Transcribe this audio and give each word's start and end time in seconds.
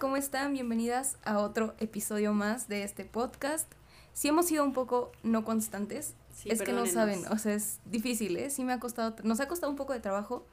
¿cómo 0.00 0.16
están? 0.16 0.54
Bienvenidas 0.54 1.18
a 1.24 1.38
otro 1.40 1.74
episodio 1.78 2.32
más 2.32 2.68
de 2.68 2.84
este 2.84 3.04
podcast. 3.04 3.70
Sí 4.14 4.28
hemos 4.28 4.46
sido 4.46 4.64
un 4.64 4.72
poco 4.72 5.12
no 5.22 5.44
constantes. 5.44 6.14
es 6.46 6.62
que 6.62 6.72
no 6.72 6.86
saben, 6.86 7.26
o 7.30 7.36
sea, 7.36 7.52
es 7.52 7.80
difícil, 7.84 8.38
¿eh? 8.38 8.48
Sí 8.48 8.64
me 8.64 8.72
ha 8.72 8.80
costado, 8.80 9.14
nos 9.24 9.40
ha 9.40 9.46
costado 9.46 9.70
un 9.70 9.76
poco 9.76 9.92
de 9.92 10.00
trabajo 10.00 10.46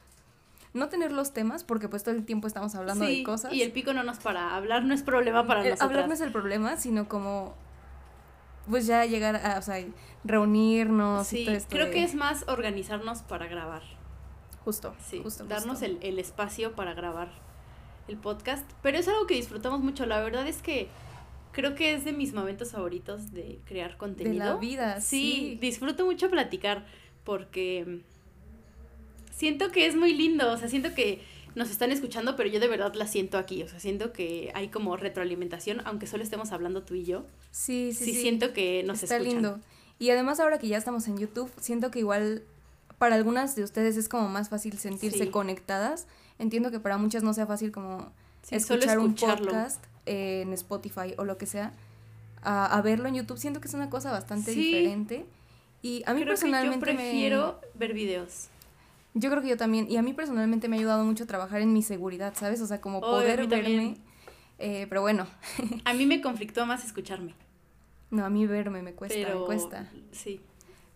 no 0.73 0.89
tener 0.89 1.13
los 1.13 1.31
temas, 1.31 1.63
porque 1.63 1.87
pues 1.87 2.03
todo 2.03 2.13
el 2.13 2.25
tiempo 2.25 2.45
estamos 2.45 2.75
hablando 2.75 3.05
de 3.05 3.23
cosas. 3.23 3.53
Y 3.53 3.61
el 3.61 3.71
pico 3.71 3.93
no 3.93 4.03
nos 4.03 4.17
para. 4.17 4.53
Hablar 4.53 4.83
no 4.83 4.93
es 4.93 5.01
problema 5.01 5.47
para 5.47 5.61
nosotros. 5.61 5.81
Hablar 5.81 6.09
no 6.09 6.13
es 6.13 6.21
el 6.21 6.33
problema, 6.33 6.75
sino 6.75 7.07
como 7.07 7.55
pues 8.69 8.85
ya 8.85 9.05
llegar 9.05 9.37
a, 9.37 9.59
o 9.59 9.61
sea, 9.61 9.81
reunirnos 10.25 11.25
sí, 11.25 11.47
Creo 11.69 11.89
que 11.89 12.03
es 12.03 12.15
más 12.15 12.43
organizarnos 12.49 13.21
para 13.21 13.47
grabar. 13.47 13.83
Justo. 14.65 14.93
Sí, 15.09 15.23
darnos 15.47 15.81
El, 15.83 15.99
el 16.01 16.19
espacio 16.19 16.75
para 16.75 16.93
grabar 16.93 17.46
el 18.07 18.17
podcast. 18.17 18.69
Pero 18.81 18.97
es 18.97 19.07
algo 19.07 19.27
que 19.27 19.35
disfrutamos 19.35 19.81
mucho. 19.81 20.05
La 20.05 20.21
verdad 20.21 20.47
es 20.47 20.61
que 20.61 20.87
creo 21.51 21.75
que 21.75 21.93
es 21.93 22.05
de 22.05 22.13
mis 22.13 22.33
momentos 22.33 22.71
favoritos 22.71 23.31
de 23.31 23.59
crear 23.65 23.97
contenido. 23.97 24.45
De 24.45 24.51
la 24.51 24.57
vida, 24.57 25.01
sí. 25.01 25.33
sí. 25.51 25.57
disfruto 25.59 26.05
mucho 26.05 26.29
platicar 26.29 26.85
porque 27.23 28.01
siento 29.31 29.71
que 29.71 29.87
es 29.87 29.95
muy 29.95 30.13
lindo. 30.13 30.51
O 30.51 30.57
sea, 30.57 30.69
siento 30.69 30.93
que 30.93 31.21
nos 31.55 31.71
están 31.71 31.91
escuchando, 31.91 32.35
pero 32.35 32.49
yo 32.49 32.59
de 32.59 32.67
verdad 32.67 32.93
la 32.93 33.07
siento 33.07 33.37
aquí. 33.37 33.63
O 33.63 33.67
sea, 33.67 33.79
siento 33.79 34.13
que 34.13 34.51
hay 34.53 34.69
como 34.69 34.95
retroalimentación, 34.95 35.81
aunque 35.85 36.05
solo 36.05 36.23
estemos 36.23 36.51
hablando 36.51 36.83
tú 36.83 36.93
y 36.93 37.03
yo. 37.03 37.25
Sí, 37.51 37.91
sí. 37.93 38.05
Sí, 38.05 38.21
siento 38.21 38.53
que 38.53 38.83
nos 38.83 39.01
Está 39.01 39.19
lindo. 39.19 39.59
Y 39.99 40.11
además 40.11 40.39
ahora 40.39 40.59
que 40.59 40.67
ya 40.67 40.77
estamos 40.77 41.07
en 41.07 41.17
YouTube, 41.17 41.51
siento 41.59 41.89
que 41.89 41.99
igual 41.99 42.43
para 42.99 43.15
algunas 43.15 43.55
de 43.55 43.63
ustedes 43.63 43.97
es 43.97 44.09
como 44.09 44.27
más 44.29 44.49
fácil 44.49 44.77
sentirse 44.77 45.31
conectadas. 45.31 46.07
Entiendo 46.39 46.71
que 46.71 46.79
para 46.79 46.97
muchas 46.97 47.23
no 47.23 47.33
sea 47.33 47.45
fácil 47.45 47.71
como 47.71 48.11
escuchar 48.49 48.99
un 48.99 49.15
podcast 49.15 49.83
en 50.05 50.53
Spotify 50.53 51.13
o 51.17 51.25
lo 51.25 51.37
que 51.37 51.45
sea. 51.45 51.73
A, 52.43 52.81
verlo 52.81 53.09
en 53.09 53.15
YouTube 53.15 53.37
siento 53.37 53.59
que 53.59 53.67
es 53.67 53.73
una 53.73 53.89
cosa 53.89 54.11
bastante 54.11 54.51
diferente. 54.51 55.25
Y 55.81 56.03
a 56.05 56.13
mí 56.13 56.23
personalmente 56.23 56.91
yo 56.91 56.97
prefiero 56.97 57.61
ver 57.75 57.93
videos. 57.93 58.49
Yo 59.13 59.29
creo 59.29 59.41
que 59.41 59.49
yo 59.49 59.57
también. 59.57 59.89
Y 59.89 59.97
a 59.97 60.01
mí 60.01 60.13
personalmente 60.13 60.67
me 60.67 60.77
ha 60.77 60.79
ayudado 60.79 61.03
mucho 61.03 61.25
a 61.25 61.27
trabajar 61.27 61.61
en 61.61 61.73
mi 61.73 61.81
seguridad, 61.81 62.33
¿sabes? 62.35 62.61
O 62.61 62.67
sea, 62.67 62.81
como 62.81 63.01
poder 63.01 63.47
verme. 63.47 63.97
Eh, 64.59 64.85
pero 64.89 65.01
bueno. 65.01 65.27
a 65.85 65.93
mí 65.93 66.05
me 66.05 66.21
conflictó 66.21 66.65
más 66.65 66.85
escucharme. 66.85 67.33
No, 68.09 68.25
a 68.25 68.29
mí 68.29 68.45
verme 68.47 68.81
me 68.81 68.93
cuesta, 68.93 69.35
me 69.35 69.45
cuesta. 69.45 69.89
Sí. 70.11 70.39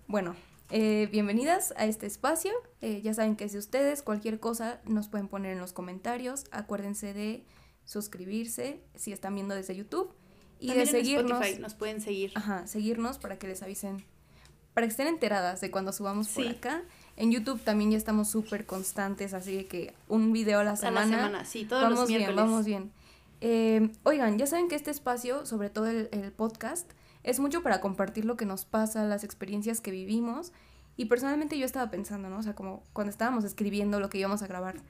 Bueno, 0.08 0.36
eh, 0.72 1.08
bienvenidas 1.12 1.74
a 1.78 1.86
este 1.86 2.08
espacio. 2.08 2.52
Eh, 2.82 3.02
ya 3.02 3.14
saben 3.14 3.36
que 3.36 3.46
es 3.46 3.54
de 3.54 3.60
ustedes. 3.60 4.02
Cualquier 4.02 4.40
cosa 4.40 4.80
nos 4.86 5.08
pueden 5.08 5.28
poner 5.28 5.52
en 5.54 5.60
los 5.60 5.74
comentarios. 5.74 6.46
Acuérdense 6.52 7.14
de 7.14 7.46
suscribirse 7.86 8.82
si 8.96 9.12
están 9.12 9.36
viendo 9.36 9.56
desde 9.56 9.76
YouTube. 9.76 10.14
Y 10.60 10.74
de 10.74 10.86
seguirnos. 10.86 11.32
Spotify 11.32 11.60
nos 11.62 11.74
pueden 11.74 12.02
seguir. 12.02 12.32
Ajá, 12.36 12.68
seguirnos 12.68 13.18
para 13.18 13.38
que 13.38 13.48
les 13.48 13.64
avisen. 13.64 14.04
Para 14.74 14.88
que 14.88 14.92
estén 14.92 15.08
enteradas 15.08 15.60
de 15.60 15.72
cuando 15.72 15.92
subamos 15.92 16.30
por 16.30 16.48
acá. 16.48 16.84
En 17.18 17.32
YouTube 17.32 17.60
también 17.62 17.92
ya 17.92 17.98
estamos 17.98 18.30
súper 18.30 18.66
constantes, 18.66 19.34
así 19.34 19.66
que 19.66 19.94
un 20.08 20.32
video 20.32 20.60
a 20.60 20.64
la 20.64 20.76
semana. 20.76 21.02
A 21.02 21.06
la 21.06 21.18
semana, 21.18 21.46
sí, 21.46 21.66
todos 21.66 21.84
vamos 21.84 22.00
los 22.00 22.08
bien, 22.08 22.36
vamos 22.36 22.66
bien. 22.66 22.92
Eh, 23.42 23.90
oigan, 24.04 24.38
ya 24.38 24.46
saben 24.46 24.68
que 24.70 24.76
este 24.76 24.92
espacio, 24.92 25.46
sobre 25.46 25.70
todo 25.70 25.88
el, 25.88 26.32
podcast, 26.32 26.90
es 27.24 27.40
mucho 27.40 27.64
para 27.64 27.82
compartir 27.82 28.26
lo 28.26 28.38
que 28.38 28.46
nos 28.46 28.66
pasa, 28.66 29.06
las 29.06 29.24
experiencias 29.24 29.82
que 29.82 29.92
vivimos. 29.92 30.52
Y 30.98 31.06
personalmente 31.06 31.58
yo 31.58 31.66
estaba 31.66 31.90
pensando, 31.90 32.30
¿no? 32.30 32.38
O 32.38 32.44
sea, 32.44 32.56
como 32.56 32.84
cuando 32.94 33.12
estábamos 33.12 33.44
escribiendo 33.44 34.00
lo 34.00 34.10
que 34.10 34.18
íbamos 34.18 34.42
a 34.44 34.48
grabar 34.48 34.82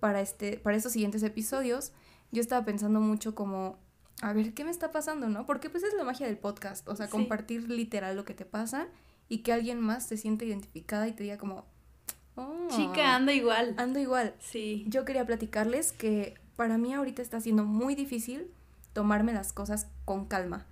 para, 0.00 0.20
este, 0.20 0.58
para 0.58 0.76
estos 0.76 0.92
siguientes 0.92 1.22
episodios, 1.22 1.92
yo 2.32 2.40
estaba 2.40 2.64
pensando 2.64 3.00
mucho 3.00 3.34
como, 3.34 3.78
a 4.20 4.32
ver, 4.32 4.52
¿qué 4.54 4.64
me 4.64 4.70
está 4.70 4.90
pasando, 4.90 5.28
no? 5.28 5.46
Porque 5.46 5.70
pues 5.70 5.82
es 5.82 5.94
la 5.94 6.04
magia 6.04 6.26
del 6.26 6.38
podcast, 6.38 6.86
o 6.88 6.96
sea, 6.96 7.08
compartir 7.08 7.70
literal 7.70 8.16
lo 8.16 8.24
que 8.24 8.34
te 8.34 8.44
pasa 8.44 8.88
y 9.28 9.38
que 9.38 9.52
alguien 9.52 9.80
más 9.80 10.06
se 10.06 10.16
siente 10.16 10.44
identificada 10.44 11.08
y 11.08 11.12
te 11.12 11.22
diga 11.22 11.38
como, 11.38 11.64
oh, 12.36 12.68
chica, 12.68 13.14
anda 13.14 13.32
igual. 13.32 13.74
Ando 13.76 13.98
igual. 13.98 14.34
Sí. 14.38 14.84
Yo 14.88 15.04
quería 15.04 15.26
platicarles 15.26 15.92
que 15.92 16.34
para 16.56 16.78
mí 16.78 16.94
ahorita 16.94 17.22
está 17.22 17.40
siendo 17.40 17.64
muy 17.64 17.94
difícil 17.94 18.50
tomarme 18.92 19.32
las 19.32 19.52
cosas 19.52 19.88
con 20.04 20.26
calma. 20.26 20.66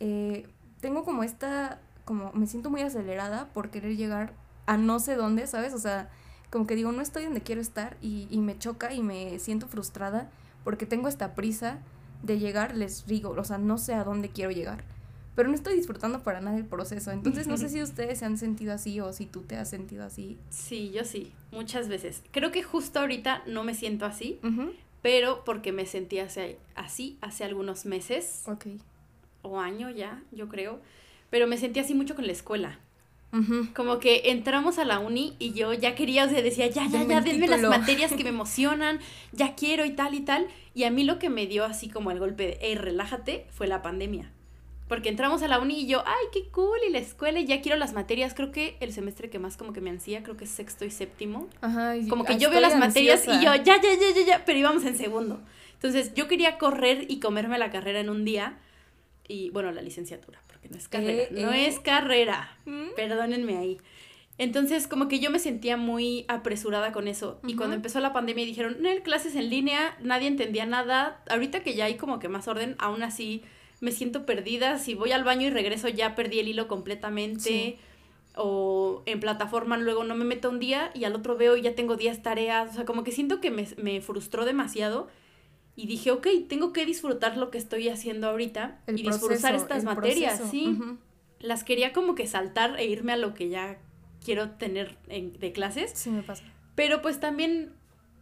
Eh, 0.00 0.46
tengo 0.84 1.02
como 1.02 1.24
esta, 1.24 1.80
como 2.04 2.30
me 2.34 2.46
siento 2.46 2.68
muy 2.68 2.82
acelerada 2.82 3.48
por 3.54 3.70
querer 3.70 3.96
llegar 3.96 4.34
a 4.66 4.76
no 4.76 4.98
sé 4.98 5.14
dónde, 5.14 5.46
¿sabes? 5.46 5.72
O 5.72 5.78
sea, 5.78 6.10
como 6.50 6.66
que 6.66 6.74
digo, 6.74 6.92
no 6.92 7.00
estoy 7.00 7.24
donde 7.24 7.40
quiero 7.40 7.62
estar 7.62 7.96
y, 8.02 8.28
y 8.30 8.36
me 8.40 8.58
choca 8.58 8.92
y 8.92 9.02
me 9.02 9.38
siento 9.38 9.66
frustrada 9.66 10.30
porque 10.62 10.84
tengo 10.84 11.08
esta 11.08 11.34
prisa 11.34 11.78
de 12.22 12.38
llegar, 12.38 12.76
les 12.76 13.06
digo, 13.06 13.30
o 13.30 13.44
sea, 13.44 13.56
no 13.56 13.78
sé 13.78 13.94
a 13.94 14.04
dónde 14.04 14.28
quiero 14.28 14.50
llegar 14.50 14.84
pero 15.34 15.48
no 15.48 15.56
estoy 15.56 15.74
disfrutando 15.74 16.22
para 16.22 16.40
nada 16.40 16.56
el 16.56 16.64
proceso. 16.64 17.10
Entonces 17.10 17.48
no 17.48 17.56
sé 17.56 17.68
si 17.68 17.82
ustedes 17.82 18.20
se 18.20 18.24
han 18.24 18.38
sentido 18.38 18.72
así 18.72 19.00
o 19.00 19.12
si 19.12 19.26
tú 19.26 19.40
te 19.40 19.56
has 19.56 19.68
sentido 19.68 20.04
así. 20.04 20.38
Sí, 20.50 20.92
yo 20.94 21.02
sí, 21.02 21.32
muchas 21.50 21.88
veces. 21.88 22.22
Creo 22.30 22.52
que 22.52 22.62
justo 22.62 23.00
ahorita 23.00 23.42
no 23.48 23.64
me 23.64 23.74
siento 23.74 24.06
así, 24.06 24.38
pero 25.02 25.42
porque 25.44 25.72
me 25.72 25.86
sentí 25.86 26.20
así 26.20 27.18
hace 27.20 27.42
algunos 27.42 27.84
meses. 27.84 28.44
Ok. 28.46 28.66
O 29.44 29.60
año 29.60 29.90
ya, 29.90 30.20
yo 30.32 30.48
creo. 30.48 30.80
Pero 31.30 31.46
me 31.46 31.56
sentí 31.56 31.78
así 31.78 31.94
mucho 31.94 32.16
con 32.16 32.26
la 32.26 32.32
escuela. 32.32 32.80
Como 33.74 33.98
que 33.98 34.30
entramos 34.30 34.78
a 34.78 34.84
la 34.84 35.00
uni 35.00 35.34
y 35.40 35.54
yo 35.54 35.72
ya 35.72 35.96
quería, 35.96 36.24
o 36.24 36.28
sea, 36.28 36.40
decía, 36.40 36.68
ya, 36.68 36.86
ya, 36.86 37.02
ya, 37.02 37.20
denme 37.20 37.48
las 37.48 37.62
materias 37.62 38.12
que 38.12 38.22
me 38.22 38.28
emocionan, 38.36 39.00
ya 39.32 39.56
quiero 39.56 39.84
y 39.84 39.90
tal 39.90 40.14
y 40.14 40.20
tal. 40.20 40.46
Y 40.72 40.84
a 40.84 40.90
mí 40.92 41.02
lo 41.02 41.18
que 41.18 41.30
me 41.30 41.48
dio 41.48 41.64
así 41.64 41.88
como 41.88 42.12
el 42.12 42.20
golpe 42.20 42.46
de, 42.46 42.58
hey, 42.60 42.76
relájate, 42.76 43.46
fue 43.50 43.66
la 43.66 43.82
pandemia. 43.82 44.30
Porque 44.86 45.08
entramos 45.08 45.42
a 45.42 45.48
la 45.48 45.58
uni 45.58 45.80
y 45.80 45.86
yo, 45.88 46.04
ay, 46.06 46.26
qué 46.32 46.48
cool, 46.50 46.78
y 46.86 46.92
la 46.92 46.98
escuela, 46.98 47.40
y 47.40 47.46
ya 47.46 47.60
quiero 47.60 47.76
las 47.76 47.92
materias. 47.92 48.34
Creo 48.34 48.52
que 48.52 48.76
el 48.78 48.92
semestre 48.92 49.30
que 49.30 49.40
más 49.40 49.56
como 49.56 49.72
que 49.72 49.80
me 49.80 49.90
ansía, 49.90 50.22
creo 50.22 50.36
que 50.36 50.44
es 50.44 50.50
sexto 50.50 50.84
y 50.84 50.90
séptimo. 50.90 51.48
Ajá. 51.60 51.94
como 52.08 52.24
que 52.24 52.38
yo 52.38 52.50
veo 52.50 52.60
las 52.60 52.78
materias 52.78 53.26
y 53.26 53.44
yo, 53.44 53.54
ya, 53.54 53.64
ya, 53.64 53.80
ya, 53.82 54.14
ya, 54.14 54.24
ya, 54.24 54.44
pero 54.44 54.58
íbamos 54.58 54.84
en 54.84 54.96
segundo. 54.96 55.40
Entonces 55.72 56.14
yo 56.14 56.28
quería 56.28 56.56
correr 56.58 57.06
y 57.08 57.18
comerme 57.18 57.58
la 57.58 57.70
carrera 57.70 58.00
en 58.00 58.10
un 58.10 58.24
día. 58.24 58.58
Y 59.26 59.50
bueno, 59.50 59.72
la 59.72 59.82
licenciatura, 59.82 60.40
porque 60.46 60.68
no 60.68 60.76
es 60.76 60.88
carrera. 60.88 61.22
Eh, 61.22 61.28
no 61.32 61.52
eh. 61.52 61.66
es 61.66 61.80
carrera. 61.80 62.56
¿Mm? 62.66 62.94
Perdónenme 62.96 63.56
ahí. 63.56 63.78
Entonces, 64.36 64.88
como 64.88 65.06
que 65.06 65.20
yo 65.20 65.30
me 65.30 65.38
sentía 65.38 65.76
muy 65.76 66.24
apresurada 66.26 66.92
con 66.92 67.06
eso. 67.06 67.40
Y 67.46 67.54
cuando 67.54 67.76
empezó 67.76 68.00
la 68.00 68.12
pandemia 68.12 68.44
dijeron, 68.44 68.78
no, 68.80 68.90
clases 69.02 69.36
en 69.36 69.48
línea, 69.48 69.96
nadie 70.02 70.26
entendía 70.26 70.66
nada. 70.66 71.22
Ahorita 71.30 71.62
que 71.62 71.74
ya 71.74 71.84
hay 71.84 71.96
como 71.96 72.18
que 72.18 72.28
más 72.28 72.48
orden, 72.48 72.74
aún 72.78 73.02
así 73.02 73.42
me 73.80 73.92
siento 73.92 74.26
perdida, 74.26 74.78
si 74.78 74.94
voy 74.94 75.12
al 75.12 75.24
baño 75.24 75.46
y 75.46 75.50
regreso 75.50 75.88
ya 75.88 76.14
perdí 76.14 76.40
el 76.40 76.48
hilo 76.48 76.66
completamente. 76.66 77.78
O 78.36 79.04
en 79.06 79.20
plataforma 79.20 79.76
luego 79.76 80.02
no 80.02 80.16
me 80.16 80.24
meto 80.24 80.50
un 80.50 80.58
día 80.58 80.90
y 80.94 81.04
al 81.04 81.14
otro 81.14 81.36
veo 81.36 81.56
y 81.56 81.62
ya 81.62 81.76
tengo 81.76 81.94
10 81.94 82.22
tareas. 82.22 82.70
O 82.70 82.74
sea, 82.74 82.84
como 82.84 83.04
que 83.04 83.12
siento 83.12 83.40
que 83.40 83.52
me, 83.52 84.00
frustró 84.00 84.44
demasiado. 84.44 85.08
Y 85.76 85.86
dije, 85.86 86.12
ok, 86.12 86.26
tengo 86.48 86.72
que 86.72 86.86
disfrutar 86.86 87.36
lo 87.36 87.50
que 87.50 87.58
estoy 87.58 87.88
haciendo 87.88 88.28
ahorita 88.28 88.80
y 88.88 89.02
disfrutar 89.02 89.54
estas 89.54 89.84
materias, 89.84 90.40
sí. 90.50 90.78
Las 91.40 91.64
quería 91.64 91.92
como 91.92 92.14
que 92.14 92.26
saltar 92.26 92.78
e 92.78 92.86
irme 92.86 93.12
a 93.12 93.16
lo 93.16 93.34
que 93.34 93.48
ya 93.48 93.78
quiero 94.24 94.52
tener 94.52 94.96
de 95.06 95.52
clases. 95.52 95.92
Sí, 95.94 96.10
me 96.10 96.22
pasa. 96.22 96.44
Pero 96.74 97.02
pues 97.02 97.20
también 97.20 97.72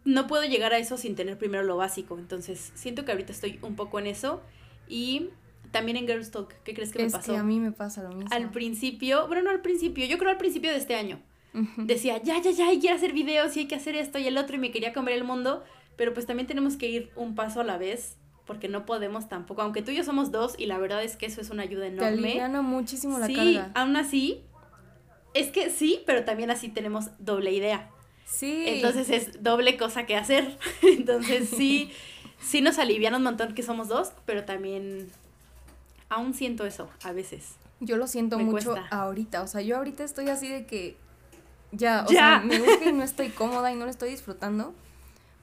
no 0.05 0.27
puedo 0.27 0.43
llegar 0.43 0.73
a 0.73 0.77
eso 0.77 0.97
sin 0.97 1.15
tener 1.15 1.37
primero 1.37 1.63
lo 1.63 1.77
básico. 1.77 2.17
Entonces, 2.17 2.71
siento 2.75 3.05
que 3.05 3.11
ahorita 3.11 3.31
estoy 3.31 3.59
un 3.61 3.75
poco 3.75 3.99
en 3.99 4.07
eso. 4.07 4.41
Y 4.87 5.29
también 5.71 5.97
en 5.97 6.07
Girls 6.07 6.31
Talk, 6.31 6.53
¿qué 6.63 6.73
crees 6.73 6.91
que 6.91 7.03
me 7.03 7.09
pasó? 7.09 7.33
Que 7.33 7.37
a 7.37 7.43
mí 7.43 7.59
me 7.59 7.71
pasa 7.71 8.03
lo 8.03 8.09
mismo. 8.09 8.29
Al 8.31 8.51
principio, 8.51 9.27
bueno, 9.27 9.43
no 9.43 9.49
al 9.49 9.61
principio, 9.61 10.05
yo 10.05 10.17
creo 10.17 10.29
al 10.29 10.37
principio 10.37 10.71
de 10.71 10.77
este 10.77 10.95
año. 10.95 11.19
Decía, 11.77 12.19
ya, 12.23 12.41
ya, 12.41 12.49
ya, 12.49 12.69
hay 12.69 12.79
que 12.79 12.89
hacer 12.89 13.13
videos 13.13 13.55
y 13.55 13.61
hay 13.61 13.65
que 13.67 13.75
hacer 13.75 13.95
esto 13.95 14.17
y 14.17 14.25
el 14.25 14.39
otro 14.39 14.55
y 14.55 14.59
me 14.59 14.71
quería 14.71 14.91
comer 14.91 15.13
el 15.13 15.23
mundo, 15.23 15.63
pero 15.95 16.13
pues 16.13 16.25
también 16.25 16.47
tenemos 16.47 16.77
que 16.77 16.87
ir 16.87 17.11
un 17.15 17.35
paso 17.35 17.61
a 17.61 17.63
la 17.63 17.77
vez 17.77 18.17
porque 18.45 18.67
no 18.67 18.85
podemos 18.85 19.29
tampoco, 19.29 19.61
aunque 19.61 19.81
tú 19.81 19.91
y 19.91 19.95
yo 19.95 20.03
somos 20.03 20.31
dos 20.31 20.55
y 20.57 20.65
la 20.65 20.77
verdad 20.77 21.03
es 21.03 21.15
que 21.15 21.25
eso 21.25 21.39
es 21.39 21.49
una 21.49 21.63
ayuda 21.63 21.87
enorme. 21.87 22.33
Te 22.33 22.61
muchísimo 22.61 23.19
la 23.19 23.27
sí, 23.27 23.59
aún 23.73 23.95
así, 23.95 24.43
es 25.33 25.49
que 25.49 25.69
sí, 25.69 26.03
pero 26.05 26.25
también 26.25 26.51
así 26.51 26.69
tenemos 26.69 27.09
doble 27.19 27.51
idea. 27.51 27.89
Sí. 28.25 28.65
Entonces 28.67 29.09
es 29.09 29.43
doble 29.43 29.77
cosa 29.77 30.05
que 30.05 30.15
hacer. 30.15 30.57
Entonces 30.81 31.49
sí, 31.49 31.91
sí 32.39 32.61
nos 32.61 32.79
alivian 32.79 33.15
un 33.15 33.23
montón 33.23 33.53
que 33.53 33.63
somos 33.63 33.87
dos, 33.87 34.11
pero 34.25 34.43
también 34.43 35.09
aún 36.09 36.33
siento 36.33 36.65
eso 36.65 36.89
a 37.03 37.11
veces. 37.11 37.55
Yo 37.79 37.97
lo 37.97 38.07
siento 38.07 38.39
mucho 38.39 38.75
ahorita, 38.91 39.41
o 39.41 39.47
sea, 39.47 39.61
yo 39.61 39.77
ahorita 39.77 40.03
estoy 40.03 40.29
así 40.29 40.47
de 40.47 40.65
que 40.65 40.95
ya, 41.71 42.05
o 42.07 42.09
sea, 42.09 42.39
me 42.39 42.59
gusta 42.59 42.89
y 42.89 42.93
no 42.93 43.03
estoy 43.03 43.29
cómoda 43.29 43.71
y 43.73 43.75
no 43.75 43.85
lo 43.85 43.91
estoy 43.91 44.09
disfrutando. 44.09 44.73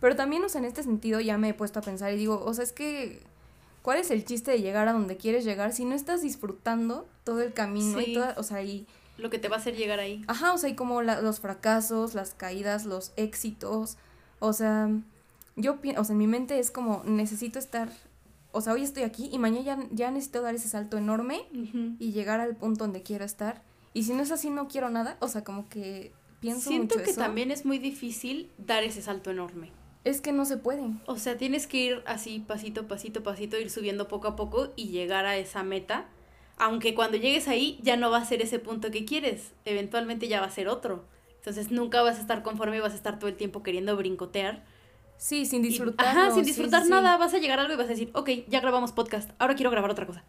Pero 0.00 0.16
también, 0.16 0.44
o 0.44 0.48
sea, 0.48 0.60
en 0.60 0.64
este 0.64 0.82
sentido 0.82 1.20
ya 1.20 1.38
me 1.38 1.50
he 1.50 1.54
puesto 1.54 1.78
a 1.78 1.82
pensar 1.82 2.12
y 2.12 2.16
digo, 2.16 2.42
o 2.44 2.54
sea, 2.54 2.64
es 2.64 2.72
que, 2.72 3.22
¿cuál 3.82 3.98
es 3.98 4.10
el 4.10 4.24
chiste 4.24 4.50
de 4.50 4.60
llegar 4.60 4.88
a 4.88 4.92
donde 4.92 5.16
quieres 5.16 5.44
llegar 5.44 5.72
si 5.72 5.84
no 5.84 5.94
estás 5.94 6.22
disfrutando 6.22 7.06
todo 7.24 7.42
el 7.42 7.52
camino 7.52 8.00
y 8.00 8.14
toda, 8.14 8.34
o 8.38 8.42
sea, 8.42 8.62
y... 8.62 8.86
Lo 9.18 9.28
que 9.28 9.38
te 9.38 9.48
va 9.48 9.56
a 9.56 9.58
hacer 9.58 9.76
llegar 9.76 10.00
ahí. 10.00 10.24
Ajá, 10.28 10.54
o 10.54 10.58
sea, 10.58 10.70
y 10.70 10.74
como 10.74 11.02
los 11.02 11.40
fracasos, 11.40 12.14
las 12.14 12.32
caídas, 12.32 12.86
los 12.86 13.12
éxitos, 13.16 13.98
o 14.38 14.52
sea, 14.54 14.88
yo, 15.56 15.78
o 15.98 16.04
sea, 16.04 16.12
en 16.12 16.18
mi 16.18 16.26
mente 16.26 16.58
es 16.58 16.70
como, 16.70 17.02
necesito 17.04 17.58
estar 17.58 17.90
o 18.52 18.60
sea, 18.60 18.72
hoy 18.72 18.82
estoy 18.82 19.04
aquí 19.04 19.28
y 19.32 19.38
mañana 19.38 19.64
ya, 19.64 19.78
ya 19.92 20.10
necesito 20.10 20.42
dar 20.42 20.54
ese 20.54 20.68
salto 20.68 20.98
enorme 20.98 21.42
y 21.52 22.12
llegar 22.12 22.40
al 22.40 22.56
punto 22.56 22.84
donde 22.84 23.02
quiero 23.02 23.24
estar. 23.24 23.62
Y 23.94 24.04
si 24.04 24.12
no 24.12 24.22
es 24.22 24.32
así, 24.32 24.50
no 24.50 24.68
quiero 24.68 24.90
nada. 24.90 25.16
O 25.20 25.28
sea, 25.28 25.44
como 25.44 25.68
que 25.68 26.12
pienso 26.40 26.70
Siento 26.70 26.96
que 27.02 27.12
también 27.12 27.50
es 27.50 27.64
muy 27.64 27.78
difícil 27.78 28.50
dar 28.58 28.82
ese 28.82 29.02
salto 29.02 29.30
enorme. 29.30 29.70
Es 30.04 30.20
que 30.20 30.32
no 30.32 30.44
se 30.44 30.56
puede. 30.56 30.82
O 31.06 31.16
sea, 31.16 31.36
tienes 31.36 31.66
que 31.66 31.76
ir 31.76 32.02
así, 32.06 32.38
pasito, 32.40 32.88
pasito, 32.88 33.22
pasito, 33.22 33.58
ir 33.58 33.70
subiendo 33.70 34.08
poco 34.08 34.28
a 34.28 34.36
poco 34.36 34.72
y 34.76 34.88
llegar 34.88 35.26
a 35.26 35.36
esa 35.36 35.62
meta. 35.62 36.08
Aunque 36.56 36.94
cuando 36.94 37.16
llegues 37.16 37.48
ahí 37.48 37.78
ya 37.82 37.96
no 37.96 38.10
va 38.10 38.18
a 38.18 38.24
ser 38.24 38.42
ese 38.42 38.58
punto 38.58 38.90
que 38.90 39.04
quieres. 39.04 39.52
Eventualmente 39.64 40.28
ya 40.28 40.40
va 40.40 40.46
a 40.46 40.50
ser 40.50 40.68
otro. 40.68 41.04
Entonces 41.36 41.70
nunca 41.70 42.02
vas 42.02 42.18
a 42.18 42.20
estar 42.20 42.42
conforme 42.42 42.76
y 42.76 42.80
vas 42.80 42.92
a 42.92 42.96
estar 42.96 43.18
todo 43.18 43.28
el 43.28 43.36
tiempo 43.36 43.62
queriendo 43.62 43.96
brincotear. 43.96 44.64
Sí, 45.16 45.44
sin 45.44 45.62
disfrutar. 45.62 46.06
Ajá, 46.06 46.30
sin 46.30 46.44
disfrutar 46.44 46.86
nada. 46.86 47.18
Vas 47.18 47.34
a 47.34 47.38
llegar 47.38 47.58
a 47.58 47.62
algo 47.62 47.74
y 47.74 47.76
vas 47.76 47.86
a 47.86 47.90
decir, 47.90 48.10
ok, 48.14 48.30
ya 48.48 48.60
grabamos 48.60 48.92
podcast, 48.92 49.30
ahora 49.38 49.54
quiero 49.54 49.70
grabar 49.70 49.90
otra 49.90 50.06
cosa. 50.06 50.24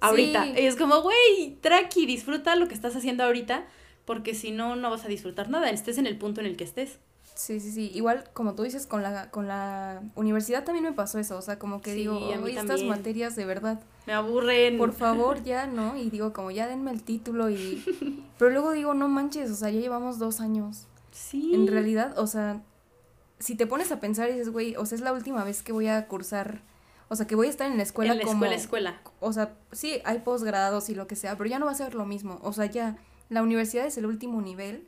Ahorita. 0.00 0.46
Y 0.46 0.66
es 0.66 0.76
como, 0.76 1.00
güey, 1.00 1.56
tranqui, 1.62 2.04
disfruta 2.04 2.54
lo 2.56 2.68
que 2.68 2.74
estás 2.74 2.94
haciendo 2.94 3.24
ahorita, 3.24 3.66
porque 4.04 4.34
si 4.34 4.50
no, 4.50 4.76
no 4.76 4.90
vas 4.90 5.06
a 5.06 5.08
disfrutar 5.08 5.48
nada, 5.48 5.70
estés 5.70 5.96
en 5.96 6.06
el 6.06 6.18
punto 6.18 6.42
en 6.42 6.46
el 6.46 6.58
que 6.58 6.64
estés. 6.64 6.98
Sí, 7.34 7.58
sí, 7.58 7.72
sí. 7.72 7.90
Igual, 7.92 8.24
como 8.32 8.54
tú 8.54 8.62
dices, 8.62 8.86
con 8.86 9.02
la, 9.02 9.30
con 9.30 9.48
la 9.48 10.02
universidad 10.14 10.62
también 10.62 10.84
me 10.84 10.92
pasó 10.92 11.18
eso. 11.18 11.36
O 11.36 11.42
sea, 11.42 11.58
como 11.58 11.82
que 11.82 11.92
digo, 11.92 12.16
oye, 12.16 12.58
estas 12.58 12.82
materias 12.84 13.34
de 13.34 13.44
verdad. 13.44 13.80
Me 14.06 14.12
aburren. 14.12 14.78
Por 14.78 14.92
favor, 14.92 15.42
ya, 15.44 15.66
¿no? 15.66 15.96
Y 15.96 16.10
digo, 16.10 16.32
como 16.32 16.52
ya 16.52 16.68
denme 16.68 16.92
el 16.92 17.02
título 17.02 17.50
y... 17.50 17.84
Pero 18.38 18.50
luego 18.52 18.70
digo, 18.72 18.94
no 18.94 19.08
manches, 19.08 19.50
o 19.50 19.56
sea, 19.56 19.70
ya 19.70 19.80
llevamos 19.80 20.18
dos 20.20 20.40
años. 20.40 20.86
Sí. 21.10 21.54
En 21.54 21.66
realidad, 21.66 22.16
o 22.18 22.28
sea, 22.28 22.62
si 23.40 23.56
te 23.56 23.66
pones 23.66 23.90
a 23.90 23.98
pensar 23.98 24.28
y 24.30 24.34
dices, 24.34 24.50
güey, 24.50 24.76
o 24.76 24.86
sea, 24.86 24.96
es 24.96 25.02
la 25.02 25.12
última 25.12 25.42
vez 25.42 25.62
que 25.62 25.72
voy 25.72 25.88
a 25.88 26.06
cursar... 26.06 26.62
O 27.08 27.16
sea, 27.16 27.26
que 27.26 27.34
voy 27.34 27.48
a 27.48 27.50
estar 27.50 27.70
en 27.70 27.76
la 27.76 27.82
escuela 27.82 28.12
en 28.12 28.18
la 28.18 28.24
como... 28.24 28.44
escuela, 28.44 28.90
escuela. 28.90 29.00
O 29.20 29.32
sea, 29.32 29.56
sí, 29.72 30.00
hay 30.04 30.20
posgrados 30.20 30.88
y 30.88 30.94
lo 30.94 31.06
que 31.06 31.16
sea, 31.16 31.36
pero 31.36 31.50
ya 31.50 31.58
no 31.58 31.66
va 31.66 31.72
a 31.72 31.76
ser 31.76 31.94
lo 31.94 32.06
mismo. 32.06 32.38
O 32.42 32.52
sea, 32.52 32.66
ya, 32.66 32.96
la 33.28 33.42
universidad 33.42 33.86
es 33.86 33.98
el 33.98 34.06
último 34.06 34.40
nivel 34.40 34.86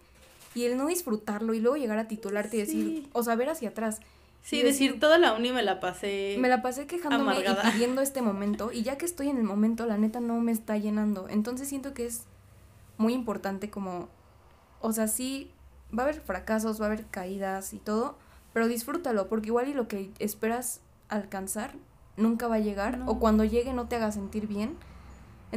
y 0.56 0.64
el 0.64 0.78
no 0.78 0.86
disfrutarlo 0.86 1.52
y 1.52 1.60
luego 1.60 1.76
llegar 1.76 1.98
a 1.98 2.08
titularte 2.08 2.56
y 2.56 2.60
decir, 2.60 3.08
o 3.12 3.22
sea, 3.22 3.36
ver 3.36 3.50
hacia 3.50 3.68
atrás. 3.68 4.00
Sí, 4.40 4.62
decir, 4.62 4.98
toda 4.98 5.18
la 5.18 5.34
uni 5.34 5.52
me 5.52 5.62
la 5.62 5.80
pasé. 5.80 6.36
Me 6.38 6.48
la 6.48 6.62
pasé 6.62 6.86
quejándome 6.86 7.40
y 7.40 7.70
pidiendo 7.72 8.00
este 8.00 8.22
momento. 8.22 8.72
Y 8.72 8.82
ya 8.82 8.96
que 8.96 9.04
estoy 9.04 9.28
en 9.28 9.36
el 9.36 9.42
momento, 9.42 9.84
la 9.84 9.98
neta 9.98 10.20
no 10.20 10.40
me 10.40 10.52
está 10.52 10.78
llenando. 10.78 11.28
Entonces 11.28 11.68
siento 11.68 11.92
que 11.92 12.06
es 12.06 12.24
muy 12.96 13.12
importante 13.12 13.68
como. 13.68 14.08
O 14.80 14.92
sea, 14.92 15.08
sí, 15.08 15.50
va 15.96 16.04
a 16.04 16.06
haber 16.06 16.22
fracasos, 16.22 16.80
va 16.80 16.86
a 16.86 16.88
haber 16.88 17.04
caídas 17.04 17.74
y 17.74 17.78
todo. 17.78 18.16
Pero 18.54 18.66
disfrútalo, 18.66 19.28
porque 19.28 19.48
igual 19.48 19.68
y 19.68 19.74
lo 19.74 19.88
que 19.88 20.10
esperas 20.20 20.80
alcanzar 21.10 21.74
nunca 22.16 22.48
va 22.48 22.54
a 22.54 22.60
llegar. 22.60 23.02
O 23.04 23.18
cuando 23.18 23.44
llegue 23.44 23.74
no 23.74 23.88
te 23.88 23.96
haga 23.96 24.10
sentir 24.10 24.46
bien 24.46 24.78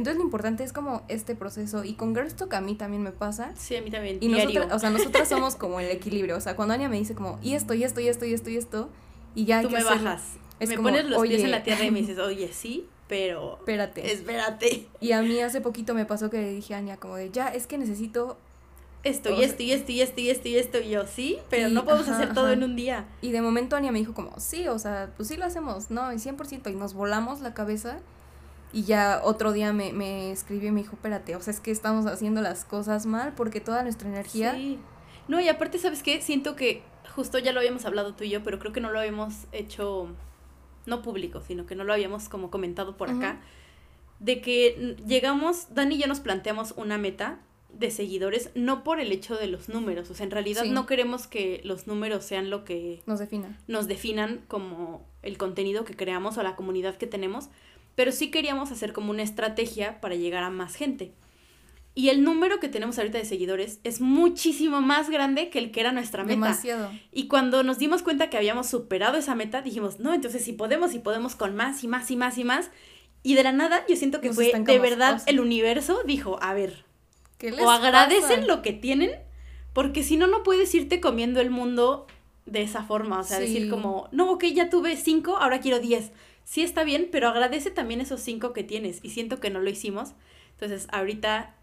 entonces 0.00 0.16
lo 0.16 0.24
importante 0.24 0.64
es 0.64 0.72
como 0.72 1.02
este 1.08 1.34
proceso. 1.34 1.84
Y 1.84 1.92
con 1.92 2.14
Girls 2.14 2.34
Talk 2.34 2.54
a 2.54 2.62
mí 2.62 2.74
también 2.74 3.02
me 3.02 3.12
pasa. 3.12 3.52
Sí, 3.56 3.76
a 3.76 3.82
mí 3.82 3.90
también. 3.90 4.16
Y 4.20 4.28
nosotros, 4.28 4.66
o 4.72 4.78
sea, 4.78 4.88
nosotros 4.88 5.28
somos 5.28 5.56
como 5.56 5.78
el 5.78 5.90
equilibrio. 5.90 6.36
O 6.36 6.40
sea, 6.40 6.56
cuando 6.56 6.72
Anya 6.72 6.88
me 6.88 6.96
dice 6.96 7.14
como, 7.14 7.38
y 7.42 7.54
esto, 7.54 7.74
y 7.74 7.84
esto, 7.84 8.00
y 8.00 8.08
esto, 8.08 8.24
y 8.24 8.32
esto, 8.32 8.48
y 8.48 8.56
esto, 8.56 8.88
y 9.34 9.44
ya... 9.44 9.60
Tú 9.60 9.68
me 9.68 9.84
bajas. 9.84 10.22
me 10.58 10.78
pones 10.78 11.04
los 11.04 11.22
pies 11.22 11.44
en 11.44 11.50
la 11.50 11.62
tierra 11.62 11.84
y 11.84 11.90
me 11.90 12.00
dices, 12.00 12.18
oye, 12.18 12.50
sí, 12.52 12.86
pero... 13.08 13.58
Espérate. 13.58 14.10
Espérate. 14.10 14.86
Y 15.00 15.12
a 15.12 15.20
mí 15.20 15.38
hace 15.40 15.60
poquito 15.60 15.92
me 15.92 16.06
pasó 16.06 16.30
que 16.30 16.38
le 16.38 16.50
dije 16.50 16.74
a 16.74 16.78
Anya 16.78 16.96
como 16.96 17.16
de, 17.16 17.30
ya, 17.30 17.48
es 17.48 17.66
que 17.66 17.76
necesito... 17.76 18.38
Esto, 19.02 19.30
y 19.30 19.44
esto, 19.44 19.62
y 19.62 19.72
esto, 19.72 19.92
y 19.92 20.00
esto, 20.02 20.20
y 20.20 20.28
esto, 20.28 20.48
y 20.48 20.56
esto, 20.56 20.78
y 20.78 20.90
yo, 20.90 21.06
sí, 21.06 21.38
pero 21.48 21.70
no 21.70 21.86
podemos 21.86 22.06
hacer 22.08 22.34
todo 22.34 22.50
en 22.52 22.62
un 22.62 22.76
día. 22.76 23.06
Y 23.22 23.32
de 23.32 23.40
momento 23.40 23.76
Anya 23.76 23.92
me 23.92 23.98
dijo 23.98 24.12
como, 24.12 24.38
sí, 24.38 24.68
o 24.68 24.78
sea, 24.78 25.10
pues 25.16 25.28
sí 25.28 25.38
lo 25.38 25.46
hacemos, 25.46 25.90
no, 25.90 26.12
y 26.12 26.16
100%, 26.16 26.70
y 26.70 26.74
nos 26.74 26.92
volamos 26.92 27.40
la 27.40 27.54
cabeza 27.54 28.00
y 28.72 28.84
ya 28.84 29.20
otro 29.24 29.52
día 29.52 29.72
me, 29.72 29.92
me 29.92 30.30
escribió 30.30 30.68
y 30.68 30.72
me 30.72 30.82
dijo, 30.82 30.96
espérate, 30.96 31.36
o 31.36 31.40
sea, 31.40 31.52
es 31.52 31.60
que 31.60 31.70
estamos 31.70 32.06
haciendo 32.06 32.40
las 32.40 32.64
cosas 32.64 33.06
mal 33.06 33.34
porque 33.34 33.60
toda 33.60 33.82
nuestra 33.82 34.08
energía... 34.08 34.54
Sí. 34.54 34.78
No, 35.28 35.40
y 35.40 35.48
aparte, 35.48 35.78
¿sabes 35.78 36.02
qué? 36.02 36.20
Siento 36.20 36.56
que 36.56 36.82
justo 37.14 37.38
ya 37.38 37.52
lo 37.52 37.60
habíamos 37.60 37.84
hablado 37.84 38.14
tú 38.14 38.24
y 38.24 38.30
yo, 38.30 38.42
pero 38.42 38.58
creo 38.58 38.72
que 38.72 38.80
no 38.80 38.90
lo 38.90 38.98
habíamos 38.98 39.46
hecho, 39.52 40.08
no 40.86 41.02
público, 41.02 41.40
sino 41.40 41.66
que 41.66 41.74
no 41.76 41.84
lo 41.84 41.92
habíamos 41.92 42.28
como 42.28 42.50
comentado 42.50 42.96
por 42.96 43.10
acá, 43.10 43.40
de 44.18 44.40
que 44.40 44.96
llegamos, 45.06 45.74
Dani 45.74 45.94
y 45.96 45.98
yo 45.98 46.06
nos 46.06 46.20
planteamos 46.20 46.74
una 46.76 46.98
meta 46.98 47.40
de 47.72 47.90
seguidores, 47.90 48.50
no 48.54 48.82
por 48.82 49.00
el 49.00 49.12
hecho 49.12 49.36
de 49.36 49.46
los 49.46 49.68
números, 49.68 50.10
o 50.10 50.14
sea, 50.14 50.24
en 50.24 50.32
realidad 50.32 50.64
no 50.64 50.86
queremos 50.86 51.26
que 51.26 51.60
los 51.64 51.86
números 51.86 52.24
sean 52.24 52.50
lo 52.50 52.64
que 52.64 53.02
nos 53.06 53.18
definan. 53.18 53.56
Nos 53.68 53.86
definan 53.86 54.44
como 54.48 55.06
el 55.22 55.38
contenido 55.38 55.84
que 55.84 55.94
creamos 55.94 56.36
o 56.38 56.42
la 56.42 56.56
comunidad 56.56 56.96
que 56.96 57.06
tenemos, 57.06 57.48
pero 57.94 58.12
sí 58.12 58.30
queríamos 58.30 58.70
hacer 58.72 58.92
como 58.92 59.10
una 59.10 59.22
estrategia 59.22 60.00
para 60.00 60.14
llegar 60.14 60.42
a 60.42 60.50
más 60.50 60.74
gente. 60.74 61.12
Y 61.94 62.08
el 62.08 62.22
número 62.22 62.60
que 62.60 62.68
tenemos 62.68 62.98
ahorita 62.98 63.18
de 63.18 63.24
seguidores 63.24 63.80
es 63.82 64.00
muchísimo 64.00 64.80
más 64.80 65.10
grande 65.10 65.50
que 65.50 65.58
el 65.58 65.72
que 65.72 65.80
era 65.80 65.92
nuestra 65.92 66.22
meta. 66.22 66.34
Demasiado. 66.34 66.92
Y 67.12 67.26
cuando 67.26 67.62
nos 67.62 67.78
dimos 67.78 68.02
cuenta 68.02 68.30
que 68.30 68.36
habíamos 68.36 68.68
superado 68.68 69.18
esa 69.18 69.34
meta, 69.34 69.60
dijimos, 69.60 69.98
no, 69.98 70.14
entonces 70.14 70.44
si 70.44 70.52
podemos, 70.52 70.94
y 70.94 71.00
podemos 71.00 71.34
con 71.34 71.56
más 71.56 71.82
y 71.82 71.88
más 71.88 72.10
y 72.10 72.16
más 72.16 72.38
y 72.38 72.44
más. 72.44 72.70
Y 73.22 73.34
de 73.34 73.42
la 73.42 73.52
nada, 73.52 73.84
yo 73.88 73.96
siento 73.96 74.20
que 74.20 74.32
fue 74.32 74.52
de 74.52 74.78
verdad 74.78 75.20
el 75.26 75.40
universo 75.40 76.02
dijo, 76.06 76.38
a 76.40 76.54
ver, 76.54 76.84
o 77.60 77.70
agradecen 77.70 78.46
lo 78.46 78.62
que 78.62 78.72
tienen, 78.72 79.10
porque 79.72 80.02
si 80.02 80.16
no, 80.16 80.26
no 80.26 80.42
puedes 80.42 80.74
irte 80.74 81.00
comiendo 81.00 81.40
el 81.40 81.50
mundo 81.50 82.06
de 82.46 82.62
esa 82.62 82.84
forma. 82.84 83.18
O 83.20 83.24
sea, 83.24 83.40
decir 83.40 83.68
como, 83.68 84.08
no, 84.12 84.30
ok, 84.30 84.44
ya 84.46 84.70
tuve 84.70 84.96
cinco, 84.96 85.36
ahora 85.36 85.60
quiero 85.60 85.80
diez 85.80 86.12
sí 86.50 86.62
está 86.62 86.82
bien, 86.82 87.08
pero 87.12 87.28
agradece 87.28 87.70
también 87.70 88.00
esos 88.00 88.20
cinco 88.20 88.52
que 88.52 88.64
tienes. 88.64 88.98
Y 89.04 89.10
siento 89.10 89.38
que 89.38 89.50
no 89.50 89.60
lo 89.60 89.70
hicimos. 89.70 90.14
Entonces, 90.54 90.88
ahorita, 90.90 91.54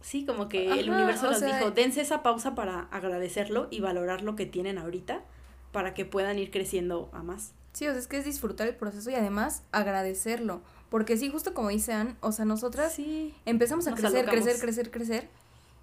sí, 0.00 0.24
como 0.24 0.48
que 0.48 0.70
el 0.70 0.88
universo 0.88 1.28
nos 1.28 1.40
dijo, 1.40 1.72
dense 1.72 2.02
esa 2.02 2.22
pausa 2.22 2.54
para 2.54 2.82
agradecerlo 2.92 3.66
y 3.68 3.80
valorar 3.80 4.22
lo 4.22 4.36
que 4.36 4.46
tienen 4.46 4.78
ahorita 4.78 5.24
para 5.72 5.92
que 5.92 6.04
puedan 6.04 6.38
ir 6.38 6.52
creciendo 6.52 7.10
a 7.12 7.24
más. 7.24 7.52
Sí, 7.72 7.88
o 7.88 7.90
sea, 7.90 7.98
es 7.98 8.06
que 8.06 8.18
es 8.18 8.24
disfrutar 8.24 8.68
el 8.68 8.76
proceso 8.76 9.10
y 9.10 9.16
además 9.16 9.64
agradecerlo. 9.72 10.62
Porque 10.88 11.16
sí, 11.16 11.28
justo 11.28 11.52
como 11.52 11.70
dice 11.70 11.94
Anne, 11.94 12.14
o 12.20 12.30
sea, 12.30 12.44
nosotras 12.44 12.94
sí, 12.94 13.34
empezamos 13.44 13.88
a 13.88 13.94
crecer, 13.96 14.24
crecer, 14.26 14.60
crecer, 14.60 14.90
crecer. 14.92 15.28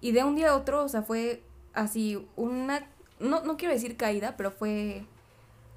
Y 0.00 0.12
de 0.12 0.24
un 0.24 0.34
día 0.34 0.52
a 0.52 0.56
otro, 0.56 0.82
o 0.82 0.88
sea, 0.88 1.02
fue 1.02 1.42
así 1.74 2.26
una, 2.36 2.88
no, 3.18 3.44
no 3.44 3.58
quiero 3.58 3.74
decir 3.74 3.98
caída, 3.98 4.38
pero 4.38 4.50
fue 4.50 5.04